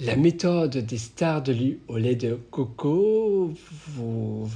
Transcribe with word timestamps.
la 0.00 0.16
méthode 0.16 0.76
des 0.78 0.98
stars 0.98 1.42
de 1.42 1.52
l'huile 1.52 1.78
au 1.88 1.96
lait 1.96 2.14
de 2.14 2.38
coco 2.50 3.52
vous, 3.88 4.48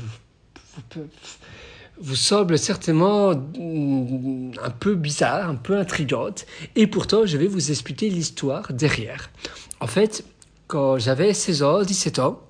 vous, 1.99 2.17
semble 2.17 2.59
certainement 2.59 3.35
mm, 3.35 4.53
un 4.63 4.71
peu 4.71 4.95
bizarre, 4.95 5.49
un 5.49 5.57
peu 5.57 5.77
intrigante, 5.77 6.47
et 6.77 6.87
pourtant 6.87 7.27
je 7.27 7.37
vais 7.37 7.47
vous 7.47 7.71
expliquer 7.71 8.09
l'histoire 8.09 8.73
derrière. 8.73 9.31
En 9.81 9.87
fait, 9.87 10.25
quand 10.69 10.99
j'avais 10.99 11.35
16 11.35 11.63
ans, 11.63 11.83
17 11.83 12.19
ans, 12.21 12.41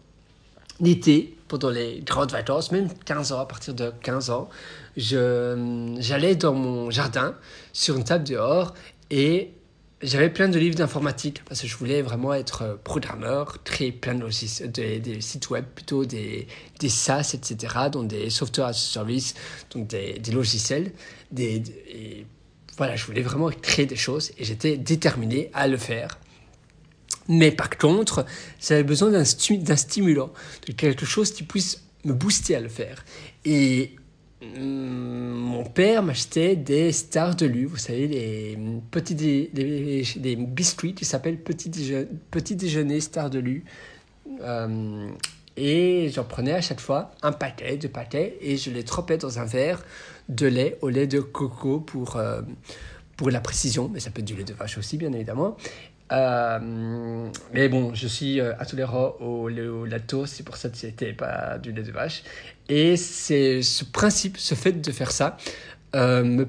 l'été, 0.80 1.36
pendant 1.48 1.70
les 1.70 2.00
grandes 2.00 2.32
vacances, 2.32 2.72
même 2.72 2.88
15 3.04 3.32
ans, 3.32 3.40
à 3.40 3.46
partir 3.46 3.74
de 3.74 3.93
15 4.02 4.30
ans, 4.30 4.48
j'allais 4.96 6.34
dans 6.34 6.54
mon 6.54 6.90
jardin 6.90 7.34
sur 7.72 7.96
une 7.96 8.04
table 8.04 8.24
dehors 8.24 8.74
et 9.11 9.50
j'avais 10.02 10.30
plein 10.30 10.48
de 10.48 10.58
livres 10.58 10.76
d'informatique 10.76 11.42
parce 11.44 11.60
que 11.60 11.66
je 11.66 11.76
voulais 11.76 12.02
vraiment 12.02 12.34
être 12.34 12.78
programmeur, 12.82 13.62
créer 13.62 13.92
plein 13.92 14.14
de 14.14 14.66
des, 14.66 14.98
des 14.98 15.20
sites 15.20 15.50
web, 15.50 15.64
plutôt 15.74 16.04
des, 16.04 16.46
des 16.80 16.88
SaaS, 16.88 17.34
etc., 17.34 17.74
donc 17.90 18.08
des 18.08 18.30
software 18.30 18.68
as 18.68 18.70
a 18.70 18.72
service, 18.74 19.34
donc 19.70 19.86
des, 19.86 20.20
logiciels. 20.32 20.93
Voilà, 22.76 22.96
je 22.96 23.04
voulais 23.04 23.22
vraiment 23.22 23.50
créer 23.50 23.86
des 23.86 23.96
choses 23.96 24.32
et 24.38 24.44
j'étais 24.44 24.76
déterminé 24.76 25.50
à 25.52 25.68
le 25.68 25.76
faire. 25.76 26.18
Mais 27.29 27.52
par 27.52 27.71
contre, 27.71 28.26
j'avais 28.60 28.82
besoin 28.82 29.10
d'un 29.10 29.24
stimulant, 29.24 30.32
de 30.66 30.72
quelque 30.72 31.07
chose 31.07 31.32
qui 31.32 31.44
puisse 31.44 31.82
me 32.05 32.12
booster 32.12 32.56
à 32.56 32.60
le 32.60 32.69
faire. 32.69 33.05
Et 33.44 33.94
mon 34.56 35.64
père 35.64 36.02
m'achetait 36.02 36.56
des 36.56 36.92
stars 36.92 37.36
de 37.36 37.46
lu, 37.46 37.66
vous 37.66 37.77
savez, 37.77 38.08
les 38.08 38.58
des 39.55 40.36
biscuits 40.36 40.94
qui 40.94 41.05
s'appellent 41.05 41.41
petit, 41.41 41.70
petit 42.30 42.56
déjeuner 42.56 43.00
stars 43.00 43.30
de 43.30 43.38
lu. 43.38 43.64
Hum, 44.42 45.14
et 45.56 46.08
j'en 46.08 46.24
prenais 46.24 46.52
à 46.52 46.60
chaque 46.60 46.80
fois 46.80 47.10
un 47.22 47.32
paquet, 47.32 47.76
deux 47.76 47.88
paquets, 47.88 48.38
et 48.40 48.56
je 48.56 48.70
les 48.70 48.84
trempais 48.84 49.18
dans 49.18 49.38
un 49.38 49.44
verre 49.44 49.84
de 50.28 50.46
lait 50.46 50.78
au 50.80 50.88
lait 50.88 51.06
de 51.06 51.20
coco 51.20 51.78
pour, 51.80 52.16
euh, 52.16 52.40
pour 53.16 53.30
la 53.30 53.41
précision, 53.41 53.91
mais 53.92 54.00
ça 54.00 54.10
peut 54.10 54.20
être 54.20 54.27
du 54.27 54.34
lait 54.34 54.44
de 54.44 54.55
vache 54.55 54.78
aussi, 54.78 54.96
bien 54.96 55.12
évidemment. 55.12 55.56
Euh, 56.12 57.28
mais 57.55 57.68
bon, 57.68 57.94
je 57.94 58.06
suis 58.06 58.41
euh, 58.41 58.52
intolérant 58.58 59.14
au 59.20 59.48
lait 59.48 59.66
au 59.66 59.86
lactose, 59.86 60.28
c'est 60.28 60.42
pour 60.42 60.56
ça 60.56 60.68
que 60.68 60.77
c'était 60.77 61.12
pas 61.14 61.58
du 61.58 61.72
lait 61.72 61.83
de 61.83 61.92
vache. 61.92 62.22
Et 62.68 62.96
c'est 62.96 63.62
ce 63.62 63.84
principe, 63.84 64.36
ce 64.36 64.55
fait 64.55 64.72
de 64.72 64.92
faire 64.92 65.10
ça, 65.10 65.36
euh, 65.94 66.22
me 66.22 66.44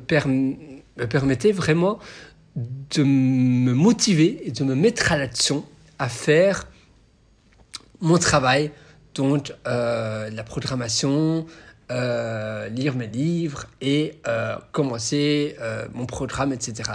permettait 1.05 1.51
vraiment 1.51 1.99
de 2.55 3.03
me 3.03 3.73
motiver 3.73 4.41
et 4.45 4.51
de 4.51 4.63
me 4.63 4.75
mettre 4.75 5.11
à 5.11 5.17
l'action 5.17 5.65
à 5.97 6.09
faire 6.09 6.67
mon 8.01 8.17
travail, 8.17 8.71
donc 9.15 9.53
la 9.65 10.43
programmation, 10.45 11.45
lire 12.71 12.95
mes 12.95 13.07
livres 13.07 13.65
et 13.81 14.19
commencer 14.71 15.55
mon 15.93 16.05
programme, 16.05 16.53
etc. 16.53 16.91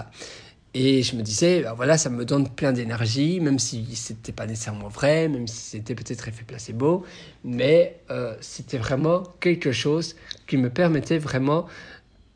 Et 0.75 1.03
je 1.03 1.17
me 1.17 1.23
disais, 1.23 1.63
ben 1.63 1.73
voilà, 1.73 1.97
ça 1.97 2.11
me 2.11 2.25
donne 2.25 2.49
plein 2.49 2.73
d'énergie, 2.73 3.41
même 3.41 3.59
si 3.59 3.97
c'était 3.97 4.33
pas 4.33 4.47
nécessairement 4.47 4.89
vrai, 4.89 5.29
même 5.29 5.47
si 5.47 5.57
c'était 5.57 5.95
peut-être 5.95 6.29
effet 6.29 6.45
placebo, 6.45 7.05
mais 7.43 8.01
euh, 8.11 8.37
c'était 8.41 8.77
vraiment 8.77 9.23
quelque 9.41 9.73
chose 9.73 10.15
qui 10.47 10.59
me 10.59 10.69
permettait 10.69 11.19
vraiment 11.19 11.67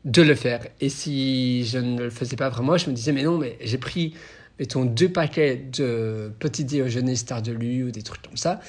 de 0.03 0.21
le 0.23 0.33
faire. 0.33 0.65
Et 0.81 0.89
si 0.89 1.63
je 1.65 1.77
ne 1.77 2.03
le 2.03 2.09
faisais 2.09 2.35
pas 2.35 2.49
vraiment, 2.49 2.75
je 2.75 2.89
me 2.89 2.95
disais, 2.95 3.11
mais 3.11 3.23
non, 3.23 3.37
mais 3.37 3.55
j'ai 3.61 3.77
pris, 3.77 4.15
mettons, 4.59 4.83
deux 4.83 5.09
paquets 5.09 5.55
de 5.55 6.31
petits 6.39 6.65
déjeuners 6.65 7.15
Star 7.15 7.41
de 7.43 7.53
ou 7.53 7.91
des 7.91 8.01
trucs 8.01 8.23
comme 8.23 8.35
ça. 8.35 8.59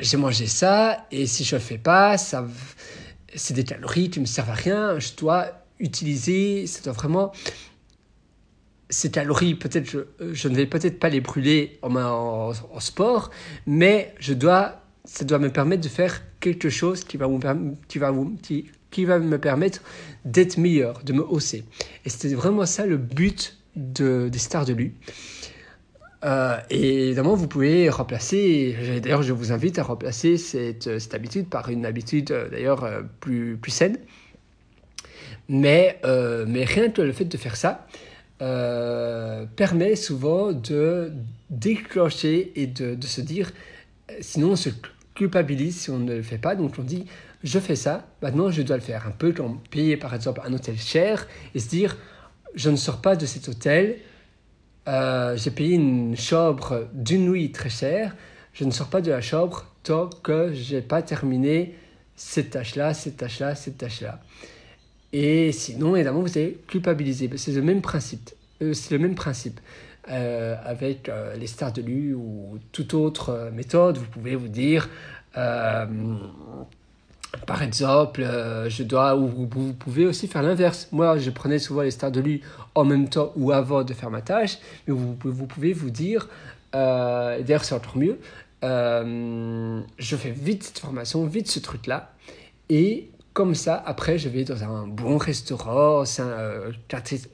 J'ai 0.00 0.16
mangé 0.16 0.46
ça, 0.46 1.06
et 1.10 1.26
si 1.26 1.44
je 1.44 1.56
ne 1.56 1.60
fais 1.60 1.78
pas, 1.78 2.16
ça, 2.16 2.46
c'est 3.34 3.54
des 3.54 3.64
calories 3.64 4.10
qui 4.10 4.18
ne 4.18 4.22
me 4.22 4.26
servent 4.26 4.50
à 4.50 4.54
rien. 4.54 4.98
Je 4.98 5.10
dois 5.16 5.64
utiliser, 5.78 6.66
ça 6.66 6.80
doit 6.82 6.92
vraiment 6.92 7.32
ces 8.90 9.10
calories, 9.10 9.54
peut-être 9.54 9.88
je, 10.32 10.48
ne 10.48 10.54
vais 10.54 10.66
peut-être 10.66 10.98
pas 10.98 11.08
les 11.08 11.20
brûler 11.20 11.78
en, 11.82 12.52
sport, 12.80 13.30
mais 13.66 14.14
je 14.18 14.34
dois, 14.34 14.82
ça 15.04 15.24
doit 15.24 15.38
me 15.38 15.50
permettre 15.50 15.82
de 15.82 15.88
faire 15.88 16.22
quelque 16.40 16.68
chose 16.68 17.04
qui 17.04 17.16
va, 17.16 17.28
qui 17.88 17.98
va, 17.98 18.12
qui, 18.90 19.04
va 19.04 19.18
me 19.20 19.38
permettre 19.38 19.80
d'être 20.24 20.58
meilleur, 20.58 21.02
de 21.04 21.12
me 21.12 21.22
hausser. 21.22 21.64
Et 22.04 22.10
c'était 22.10 22.34
vraiment 22.34 22.66
ça 22.66 22.84
le 22.84 22.96
but 22.96 23.58
de, 23.76 24.28
des 24.30 24.38
stars 24.38 24.64
de 24.64 24.72
lui. 24.72 24.94
Euh, 26.24 26.58
et 26.68 27.06
évidemment, 27.06 27.34
vous 27.34 27.48
pouvez 27.48 27.88
remplacer, 27.88 28.76
d'ailleurs 29.02 29.22
je 29.22 29.32
vous 29.32 29.52
invite 29.52 29.78
à 29.78 29.82
remplacer 29.82 30.36
cette, 30.36 30.98
cette 30.98 31.14
habitude 31.14 31.48
par 31.48 31.70
une 31.70 31.86
habitude 31.86 32.30
euh, 32.30 32.50
d'ailleurs 32.50 32.84
euh, 32.84 33.02
plus, 33.20 33.56
plus 33.56 33.70
saine. 33.70 33.96
Mais, 35.48 35.98
euh, 36.04 36.44
mais 36.46 36.64
rien 36.64 36.90
que 36.90 37.02
le 37.02 37.12
fait 37.12 37.24
de 37.24 37.36
faire 37.36 37.56
ça, 37.56 37.86
euh, 38.42 39.46
permet 39.56 39.96
souvent 39.96 40.52
de 40.52 41.12
déclencher 41.48 42.52
et 42.54 42.66
de, 42.66 42.94
de, 42.94 43.06
se 43.06 43.20
dire, 43.20 43.50
sinon 44.20 44.52
on 44.52 44.56
se 44.56 44.70
culpabilise 45.14 45.80
si 45.80 45.90
on 45.90 45.98
ne 45.98 46.16
le 46.16 46.22
fait 46.22 46.38
pas, 46.38 46.54
donc 46.54 46.74
on 46.78 46.82
dit, 46.82 47.06
je 47.42 47.58
fais 47.58 47.76
ça, 47.76 48.06
maintenant 48.22 48.50
je 48.50 48.62
dois 48.62 48.76
le 48.76 48.82
faire. 48.82 49.06
Un 49.06 49.10
peu 49.10 49.32
comme 49.32 49.58
payer 49.70 49.96
par 49.96 50.14
exemple 50.14 50.40
un 50.44 50.52
hôtel 50.52 50.78
cher 50.78 51.26
et 51.54 51.58
se 51.58 51.68
dire, 51.68 51.96
je 52.54 52.70
ne 52.70 52.76
sors 52.76 53.00
pas 53.00 53.16
de 53.16 53.26
cet 53.26 53.48
hôtel, 53.48 53.96
euh, 54.90 55.36
j'ai 55.36 55.50
payé 55.50 55.76
une 55.76 56.16
chambre 56.16 56.88
d'une 56.92 57.30
nuit 57.30 57.52
très 57.52 57.70
chère, 57.70 58.16
je 58.52 58.64
ne 58.64 58.70
sors 58.70 58.88
pas 58.88 59.00
de 59.00 59.10
la 59.10 59.20
chambre 59.20 59.66
tant 59.84 60.08
que 60.08 60.52
je 60.52 60.76
n'ai 60.76 60.82
pas 60.82 61.00
terminé 61.00 61.76
cette 62.16 62.50
tâche-là, 62.50 62.92
cette 62.92 63.16
tâche-là, 63.16 63.54
cette 63.54 63.78
tâche-là. 63.78 64.20
Et 65.12 65.52
sinon, 65.52 65.94
évidemment, 65.94 66.20
vous 66.20 66.36
allez 66.36 66.58
culpabiliser. 66.66 67.30
C'est 67.36 67.52
le 67.52 67.62
même 67.62 67.82
principe. 67.82 68.30
Euh, 68.62 68.74
c'est 68.74 68.92
le 68.92 68.98
même 68.98 69.14
principe. 69.14 69.60
Euh, 70.10 70.56
avec 70.64 71.10
les 71.38 71.46
stars 71.46 71.72
de 71.72 71.82
l'U 71.82 72.14
ou 72.14 72.58
toute 72.72 72.94
autre 72.94 73.50
méthode, 73.54 73.98
vous 73.98 74.06
pouvez 74.06 74.34
vous 74.34 74.48
dire, 74.48 74.88
par 77.46 77.62
exemple, 77.62 78.24
je 78.68 78.82
dois, 78.82 79.16
ou 79.16 79.28
vous, 79.28 79.72
pouvez 79.72 80.06
aussi 80.06 80.26
faire 80.26 80.42
l'inverse. 80.42 80.88
Moi, 80.92 81.18
je 81.18 81.30
prenais 81.30 81.58
souvent 81.58 81.82
les 81.82 81.90
stars 81.90 82.10
de 82.10 82.20
l'U 82.20 82.40
en 82.74 82.84
même 82.84 83.08
temps 83.08 83.32
ou 83.36 83.52
avant 83.52 83.84
de 83.84 83.94
faire 83.94 84.10
ma 84.10 84.22
tâche, 84.22 84.58
mais 84.86 84.94
vous, 84.94 85.14
pouvez 85.46 85.72
vous 85.72 85.90
dire, 85.90 86.28
d'ailleurs 86.72 87.64
c'est 87.64 87.74
encore 87.74 87.96
mieux, 87.96 88.18
je 88.62 90.16
fais 90.16 90.30
vite 90.30 90.64
cette 90.64 90.78
formation, 90.78 91.24
vite 91.24 91.50
ce 91.50 91.60
truc-là, 91.60 92.12
et 92.68 93.10
comme 93.32 93.54
ça, 93.54 93.80
après, 93.86 94.18
je 94.18 94.28
vais 94.28 94.44
dans 94.44 94.64
un 94.64 94.86
bon 94.86 95.16
restaurant, 95.16 96.04
3, 96.04 96.24
euh, 96.24 96.72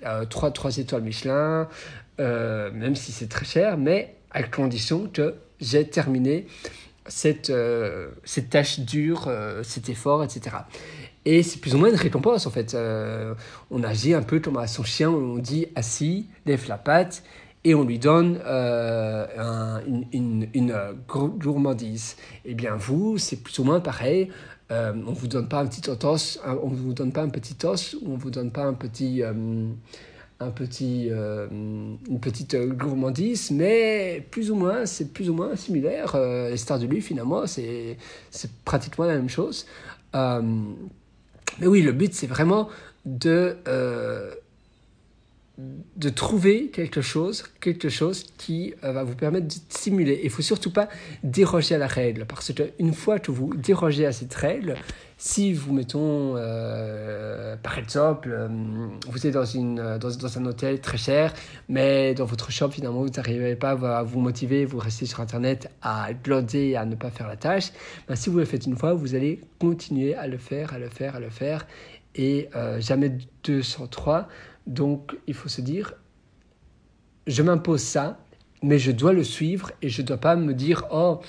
euh, 0.04 0.70
étoiles 0.76 1.02
Michelin, 1.02 1.68
euh, 2.20 2.70
même 2.72 2.94
si 2.94 3.12
c'est 3.12 3.28
très 3.28 3.46
cher, 3.46 3.78
mais 3.78 4.14
à 4.30 4.42
condition 4.42 5.08
que 5.12 5.34
j'ai 5.60 5.88
terminé 5.88 6.46
cette, 7.08 7.52
cette 8.24 8.50
tâche 8.50 8.80
dure, 8.80 9.30
cet 9.62 9.88
effort, 9.88 10.24
etc. 10.24 10.56
Et 11.24 11.42
c'est 11.42 11.60
plus 11.60 11.74
ou 11.74 11.78
moins 11.78 11.88
une 11.88 11.96
récompense 11.96 12.46
en 12.46 12.50
fait. 12.50 12.76
on 13.70 13.82
agit 13.82 14.14
un 14.14 14.22
peu 14.22 14.40
comme 14.40 14.56
à 14.56 14.66
son 14.66 14.84
chien, 14.84 15.10
on 15.10 15.38
dit 15.38 15.66
assis, 15.74 16.26
lève 16.46 16.68
la 16.68 16.78
patte, 16.78 17.22
et 17.64 17.74
on 17.74 17.84
lui 17.84 17.98
donne 17.98 18.40
une, 20.12 20.48
une, 20.54 20.74
gourmandise. 21.08 22.16
Et 22.44 22.50
eh 22.50 22.54
bien 22.54 22.76
vous, 22.76 23.18
c'est 23.18 23.42
plus 23.42 23.58
ou 23.58 23.64
moins 23.64 23.80
pareil. 23.80 24.30
Euh, 24.72 24.92
on 25.06 25.12
vous 25.12 25.28
donne 25.28 25.48
pas 25.48 25.60
un 25.60 25.66
petit 25.66 25.88
os, 25.88 26.40
on 26.44 26.68
vous 26.68 26.92
donne 26.92 27.12
pas 27.12 27.22
un 27.22 27.28
petit 27.28 27.56
os, 27.64 27.96
on 28.04 28.16
vous 28.16 28.30
donne 28.30 28.50
pas 28.50 28.64
un 28.64 28.74
petit, 28.74 29.22
euh, 29.22 29.32
un 30.40 30.50
petit, 30.50 31.08
euh, 31.10 31.46
une 31.50 32.20
petite 32.20 32.56
gourmandise, 32.56 33.50
mais 33.50 34.26
plus 34.30 34.50
ou 34.50 34.54
moins, 34.54 34.84
c'est 34.86 35.12
plus 35.12 35.30
ou 35.30 35.34
moins 35.34 35.56
similaire. 35.56 36.16
les 36.16 36.56
stars 36.56 36.78
de 36.78 36.86
lui, 36.86 37.00
finalement, 37.00 37.46
c'est 37.46 37.96
pratiquement 38.64 39.06
la 39.06 39.14
même 39.14 39.28
chose. 39.28 39.66
mais 40.14 41.66
oui, 41.66 41.82
le 41.82 41.92
but, 41.92 42.14
c'est 42.14 42.26
vraiment 42.26 42.68
de 43.04 43.56
de 45.58 46.10
trouver 46.10 46.68
quelque 46.68 47.00
chose, 47.00 47.44
quelque 47.60 47.88
chose 47.88 48.26
qui 48.36 48.74
euh, 48.84 48.92
va 48.92 49.04
vous 49.04 49.14
permettre 49.14 49.46
de 49.46 49.54
simuler. 49.70 50.20
Il 50.22 50.28
faut 50.28 50.42
surtout 50.42 50.70
pas 50.70 50.88
déroger 51.22 51.74
à 51.74 51.78
la 51.78 51.86
règle, 51.86 52.26
parce 52.26 52.52
qu'une 52.52 52.92
fois 52.92 53.18
que 53.18 53.30
vous 53.30 53.54
dérogez 53.54 54.04
à 54.04 54.12
cette 54.12 54.34
règle, 54.34 54.74
si 55.16 55.54
vous 55.54 55.72
mettons, 55.72 56.34
euh, 56.36 57.56
par 57.56 57.78
exemple, 57.78 58.28
euh, 58.30 58.48
vous 59.08 59.26
êtes 59.26 59.32
dans, 59.32 59.46
une, 59.46 59.96
dans, 59.98 60.38
un 60.38 60.44
hôtel 60.44 60.82
très 60.82 60.98
cher, 60.98 61.32
mais 61.70 62.12
dans 62.12 62.26
votre 62.26 62.50
shop, 62.50 62.70
finalement, 62.72 63.00
vous 63.00 63.08
n'arrivez 63.08 63.56
pas 63.56 63.70
à 63.70 64.02
vous 64.02 64.20
motiver, 64.20 64.66
vous 64.66 64.78
restez 64.78 65.06
sur 65.06 65.20
Internet 65.20 65.70
à 65.80 66.12
gloder 66.12 66.68
et 66.68 66.76
à 66.76 66.84
ne 66.84 66.96
pas 66.96 67.10
faire 67.10 67.28
la 67.28 67.36
tâche, 67.36 67.72
ben, 68.08 68.14
si 68.14 68.28
vous 68.28 68.36
le 68.36 68.44
faites 68.44 68.66
une 68.66 68.76
fois, 68.76 68.92
vous 68.92 69.14
allez 69.14 69.40
continuer 69.58 70.14
à 70.14 70.26
le 70.26 70.36
faire, 70.36 70.74
à 70.74 70.78
le 70.78 70.90
faire, 70.90 71.16
à 71.16 71.20
le 71.20 71.30
faire, 71.30 71.66
et 72.16 72.48
jamais 72.80 73.16
203 73.44 74.28
donc, 74.66 75.16
il 75.28 75.34
faut 75.34 75.48
se 75.48 75.60
dire, 75.60 75.94
je 77.26 77.42
m'impose 77.42 77.82
ça 77.82 78.18
mais 78.62 78.78
je 78.78 78.90
dois 78.90 79.12
le 79.12 79.22
suivre 79.22 79.70
et 79.82 79.88
je 79.88 80.02
ne 80.02 80.06
dois 80.06 80.16
pas 80.16 80.34
me 80.34 80.54
dire 80.54 80.84
oh 80.90 81.20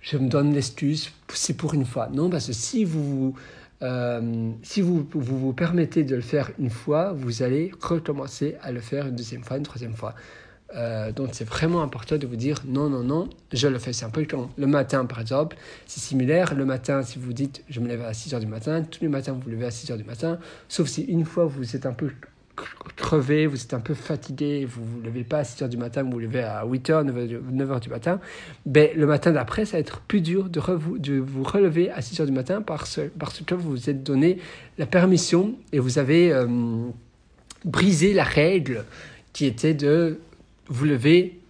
je 0.00 0.16
me 0.16 0.28
donne 0.28 0.54
l'excuse 0.54 1.10
c'est 1.28 1.56
pour 1.56 1.74
une 1.74 1.84
fois. 1.84 2.08
Non 2.12 2.30
parce 2.30 2.46
que 2.46 2.52
si 2.52 2.84
vous 2.84 3.34
euh, 3.82 4.52
si 4.62 4.80
vous, 4.80 5.06
vous, 5.12 5.38
vous 5.38 5.52
permettez 5.52 6.02
de 6.04 6.14
le 6.14 6.22
faire 6.22 6.50
une 6.58 6.70
fois 6.70 7.12
vous 7.12 7.42
allez 7.42 7.72
recommencer 7.80 8.56
à 8.62 8.72
le 8.72 8.80
faire 8.80 9.06
une 9.06 9.16
deuxième 9.16 9.42
fois 9.42 9.56
une 9.56 9.64
troisième 9.64 9.94
fois 9.94 10.14
euh, 10.76 11.12
donc 11.12 11.30
c'est 11.32 11.46
vraiment 11.46 11.82
important 11.82 12.16
de 12.16 12.26
vous 12.26 12.36
dire 12.36 12.62
non, 12.66 12.90
non, 12.90 13.02
non, 13.02 13.28
je 13.52 13.68
le 13.68 13.78
fais. 13.78 13.92
C'est 13.92 14.04
un 14.04 14.10
peu 14.10 14.24
comme 14.24 14.48
le 14.58 14.66
matin 14.66 15.04
par 15.06 15.20
exemple, 15.20 15.56
c'est 15.86 16.00
similaire. 16.00 16.54
Le 16.54 16.64
matin, 16.64 17.02
si 17.02 17.18
vous 17.18 17.32
dites 17.32 17.64
je 17.68 17.80
me 17.80 17.88
lève 17.88 18.02
à 18.02 18.12
6 18.12 18.34
h 18.34 18.40
du 18.40 18.46
matin, 18.46 18.82
tous 18.82 19.00
les 19.00 19.08
matins 19.08 19.32
vous 19.32 19.40
vous 19.40 19.50
levez 19.50 19.66
à 19.66 19.70
6 19.70 19.90
h 19.90 19.96
du 19.96 20.04
matin, 20.04 20.38
sauf 20.68 20.88
si 20.88 21.02
une 21.02 21.24
fois 21.24 21.46
vous 21.46 21.74
êtes 21.74 21.86
un 21.86 21.92
peu 21.92 22.10
crevé, 22.96 23.46
vous 23.46 23.62
êtes 23.62 23.72
un 23.72 23.80
peu 23.80 23.94
fatigué, 23.94 24.66
vous 24.66 24.82
ne 24.82 24.86
vous 24.86 25.00
levez 25.02 25.24
pas 25.24 25.38
à 25.38 25.44
6 25.44 25.64
h 25.64 25.68
du 25.68 25.76
matin, 25.76 26.02
vous 26.02 26.10
vous 26.10 26.18
levez 26.18 26.42
à 26.42 26.64
8 26.66 26.90
h, 26.90 27.02
9 27.02 27.70
h 27.70 27.80
du 27.80 27.88
matin, 27.88 28.20
ben, 28.66 28.90
le 28.96 29.06
matin 29.06 29.32
d'après, 29.32 29.64
ça 29.64 29.76
va 29.76 29.78
être 29.78 30.00
plus 30.00 30.20
dur 30.20 30.48
de, 30.50 30.60
de 30.98 31.18
vous 31.18 31.44
relever 31.44 31.90
à 31.90 32.02
6 32.02 32.20
h 32.20 32.26
du 32.26 32.32
matin 32.32 32.60
parce, 32.60 33.00
parce 33.18 33.40
que 33.40 33.54
vous 33.54 33.70
vous 33.70 33.90
êtes 33.90 34.02
donné 34.02 34.38
la 34.76 34.86
permission 34.86 35.54
et 35.72 35.78
vous 35.78 35.98
avez 35.98 36.32
euh, 36.32 36.46
brisé 37.64 38.12
la 38.12 38.24
règle 38.24 38.84
qui 39.32 39.46
était 39.46 39.74
de 39.74 40.18
vous 40.68 40.84
levez 40.84 41.40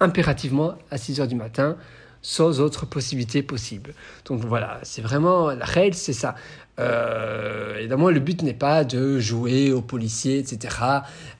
impérativement 0.00 0.74
à 0.90 0.98
6 0.98 1.20
heures 1.20 1.28
du 1.28 1.34
matin 1.34 1.76
sans 2.22 2.60
autre 2.60 2.86
possibilité 2.86 3.42
possible. 3.42 3.94
Donc 4.26 4.40
voilà, 4.44 4.78
c'est 4.82 5.00
vraiment 5.02 5.50
la 5.50 5.64
règle, 5.64 5.96
c'est 5.96 6.12
ça. 6.12 6.34
Euh, 6.78 7.78
évidemment, 7.78 8.10
le 8.10 8.20
but 8.20 8.42
n'est 8.42 8.54
pas 8.54 8.84
de 8.84 9.18
jouer 9.18 9.72
aux 9.72 9.82
policiers, 9.82 10.38
etc., 10.38 10.76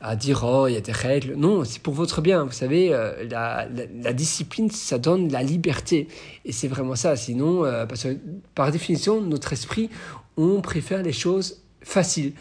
à 0.01 0.17
dire 0.17 0.45
oh, 0.45 0.67
il 0.69 0.75
y 0.75 0.77
a 0.77 0.81
des 0.81 0.93
règles. 0.93 1.35
Non, 1.35 1.65
c'est 1.65 1.83
pour 1.83 1.95
votre 1.95 2.21
bien. 2.21 2.45
Vous 2.45 2.53
savez, 2.53 2.93
euh, 2.93 3.25
la, 3.29 3.67
discipline, 4.13 4.71
ça 4.71 4.99
donne 4.99 5.31
la 5.31 5.43
liberté. 5.43 6.09
Et 6.45 6.53
c'est 6.53 6.69
vraiment 6.69 6.97
ça. 6.97 7.17
Sinon, 7.17 7.65
euh, 7.65 7.87
parce 7.87 8.05
que 8.05 8.17
par 8.55 8.71
définition, 8.71 9.21
notre 9.21 9.53
esprit, 9.53 9.91
on 10.37 10.61
préfère 10.61 11.03
les 11.03 11.13
choses 11.13 11.63
faciles 11.83 12.33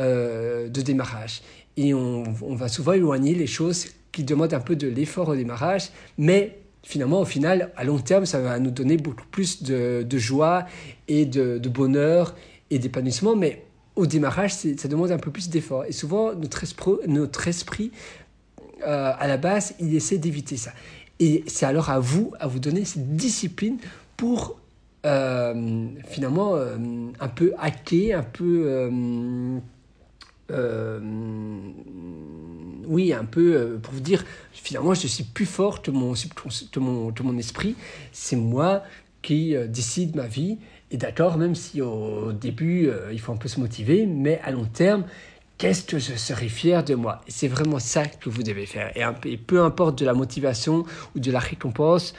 de 0.00 0.80
démarrage 0.80 1.42
et 1.78 1.94
on, 1.94 2.24
va 2.56 2.66
souvent 2.66 2.92
éloigner 2.92 3.36
les 3.36 3.46
choses 3.46 3.86
qui 4.10 4.24
demandent 4.24 4.52
un 4.52 4.60
peu 4.60 4.74
de 4.74 4.88
l'effort 4.88 5.28
au 5.28 5.36
démarrage, 5.36 5.90
mais 6.18 6.58
finalement, 6.82 7.20
au 7.20 7.24
final, 7.24 7.70
à 7.76 7.84
long 7.84 8.00
terme, 8.00 8.26
ça 8.26 8.40
va 8.40 8.58
nous 8.58 8.72
donner 8.72 8.96
beaucoup 8.96 9.26
plus 9.30 9.62
de, 9.62 10.04
joie 10.18 10.66
et 11.06 11.24
de, 11.24 11.68
bonheur 11.68 12.34
et 12.70 12.80
d'épanouissement, 12.80 13.36
mais 13.36 13.62
au 13.94 14.06
démarrage, 14.06 14.54
ça 14.54 14.88
demande 14.88 15.12
un 15.12 15.18
peu 15.18 15.30
plus 15.30 15.50
d'effort. 15.50 15.84
Et 15.84 15.92
souvent, 15.92 16.32
notre, 16.34 17.46
esprit, 17.46 17.92
euh, 18.84 19.12
à 19.16 19.28
la 19.28 19.36
base, 19.36 19.74
il 19.78 19.94
essaie 19.94 20.18
d'éviter 20.18 20.56
ça. 20.56 20.72
Et 21.20 21.44
c'est 21.46 21.66
alors 21.66 21.90
à 21.90 22.00
vous, 22.00 22.32
à 22.40 22.48
vous 22.48 22.58
donner 22.58 22.84
cette 22.84 23.14
discipline 23.14 23.78
pour 24.16 24.58
euh, 25.06 25.86
finalement 26.08 26.56
euh, 26.56 26.76
un 27.20 27.28
peu 27.28 27.52
hacker, 27.56 28.18
un 28.18 28.24
peu 28.24 29.60
euh, 30.50 31.00
oui, 32.86 33.12
un 33.12 33.24
peu 33.24 33.54
euh, 33.54 33.78
pour 33.78 33.92
vous 33.92 34.00
dire, 34.00 34.24
finalement, 34.52 34.94
je 34.94 35.06
suis 35.06 35.24
plus 35.24 35.46
fort 35.46 35.82
que 35.82 35.90
mon, 35.90 36.14
mon, 36.76 37.12
mon 37.22 37.38
esprit. 37.38 37.76
C'est 38.12 38.36
moi 38.36 38.82
qui 39.22 39.54
euh, 39.54 39.66
décide 39.66 40.16
ma 40.16 40.26
vie. 40.26 40.58
Et 40.90 40.96
d'accord, 40.96 41.36
même 41.36 41.54
si 41.54 41.82
au 41.82 42.32
début, 42.32 42.90
il 43.12 43.20
faut 43.20 43.30
un 43.32 43.36
peu 43.36 43.48
se 43.48 43.60
motiver, 43.60 44.06
mais 44.06 44.40
à 44.42 44.50
long 44.50 44.64
terme, 44.64 45.04
qu'est-ce 45.58 45.84
que 45.84 45.98
je 45.98 46.14
serai 46.14 46.48
fier 46.48 46.82
de 46.82 46.94
moi? 46.94 47.20
C'est 47.28 47.48
vraiment 47.48 47.78
ça 47.78 48.06
que 48.06 48.30
vous 48.30 48.42
devez 48.42 48.64
faire. 48.64 48.90
Et, 48.96 49.02
un, 49.02 49.14
et, 49.26 49.36
peu 49.36 49.60
importe 49.60 49.98
de 49.98 50.06
la 50.06 50.14
motivation 50.14 50.84
ou 51.14 51.20
de 51.20 51.30
la 51.30 51.40
récompense 51.40 52.14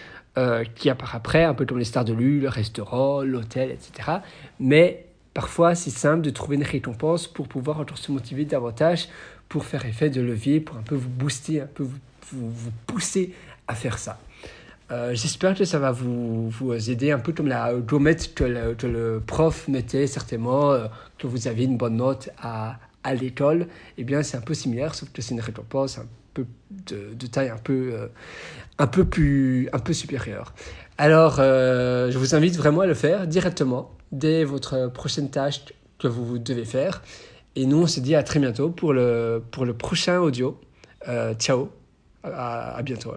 qui 0.75 0.89
apparaît 0.89 1.17
après, 1.17 1.43
un 1.43 1.53
peu 1.53 1.65
comme 1.65 1.79
les 1.79 1.83
stars 1.83 2.05
de 2.05 2.13
l'U, 2.13 2.39
le 2.39 2.47
restaurant, 2.47 3.23
l'hôtel, 3.23 3.71
etc. 3.71 4.19
Mais 4.59 5.08
Parfois, 5.39 5.73
c'est 5.73 5.89
simple 5.89 6.19
de 6.19 6.31
trouver 6.31 6.57
une 6.57 6.63
récompense 6.63 7.25
pour 7.25 7.47
pouvoir 7.47 7.79
encore 7.79 7.97
se 7.97 8.11
motiver 8.11 8.43
davantage, 8.43 9.07
pour 9.47 9.63
faire 9.63 9.85
effet 9.85 10.09
de 10.09 10.19
levier, 10.19 10.59
pour 10.59 10.75
un 10.75 10.81
peu 10.81 10.95
vous 10.95 11.07
booster, 11.07 11.61
un 11.61 11.65
peu 11.65 11.87
vous, 12.33 12.71
pousser 12.85 13.33
à 13.65 13.73
faire 13.73 13.99
ça. 13.99 14.19
Euh, 14.91 15.15
j'espère 15.15 15.55
que 15.55 15.63
ça 15.63 15.79
va 15.79 15.93
vous, 15.93 16.49
vous, 16.49 16.73
aider 16.91 17.11
un 17.11 17.19
peu 17.19 17.31
comme 17.31 17.47
la 17.47 17.73
gommette 17.73 18.33
que 18.35 18.43
le, 18.43 19.23
prof 19.25 19.69
mettait 19.69 20.07
certainement, 20.07 20.73
euh, 20.73 20.87
que 21.17 21.25
vous 21.25 21.47
aviez 21.47 21.63
une 21.63 21.77
bonne 21.77 21.95
note 21.95 22.29
à, 22.37 22.77
à 23.05 23.15
l'école. 23.15 23.67
Eh 23.97 24.03
bien, 24.03 24.23
c'est 24.23 24.35
un 24.35 24.41
peu 24.41 24.53
similaire, 24.53 24.93
sauf 24.93 25.09
que 25.09 25.21
c'est 25.21 25.35
une 25.35 25.39
récompense 25.39 25.99
un 25.99 26.05
peu 26.33 26.45
de, 26.69 27.13
de 27.13 27.27
taille 27.27 27.47
un 27.47 27.57
peu, 27.57 27.91
euh, 27.93 28.07
un 28.77 28.87
peu 28.87 29.05
plus, 29.05 29.69
un 29.71 29.79
peu 29.79 29.93
supérieure. 29.93 30.53
Alors, 31.01 31.37
je 31.37 32.17
vous 32.17 32.35
invite 32.35 32.57
vraiment 32.57 32.81
à 32.81 32.85
le 32.85 32.93
faire 32.93 33.25
directement 33.25 33.89
dès 34.11 34.43
votre 34.43 34.91
prochaine 34.91 35.29
tâche 35.29 35.61
que 35.97 36.07
vous 36.07 36.37
devez 36.39 36.65
faire. 36.65 37.01
Et 37.55 37.65
nous, 37.65 37.83
on 37.83 37.87
se 37.87 37.99
dit 37.99 38.15
à 38.15 38.23
très 38.23 38.39
bientôt 38.39 38.69
pour 38.69 38.93
le, 38.93 39.41
pour 39.51 39.65
le 39.65 39.73
prochain 39.73 40.19
audio. 40.19 40.59
Euh, 41.07 41.33
ciao, 41.35 41.69
à, 42.23 42.81
bientôt. 42.83 43.13